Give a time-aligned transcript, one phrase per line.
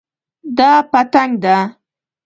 [0.57, 1.57] دا پتنګ ده